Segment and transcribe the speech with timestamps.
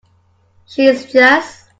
[0.65, 1.67] She is just.